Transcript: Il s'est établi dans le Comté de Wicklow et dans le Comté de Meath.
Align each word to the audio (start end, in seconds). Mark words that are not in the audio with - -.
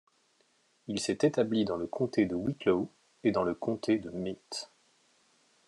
Il 0.87 0.99
s'est 0.99 1.19
établi 1.21 1.63
dans 1.63 1.75
le 1.77 1.85
Comté 1.85 2.25
de 2.25 2.33
Wicklow 2.33 2.89
et 3.23 3.29
dans 3.31 3.43
le 3.43 3.53
Comté 3.53 3.99
de 3.99 4.09
Meath. 4.09 4.71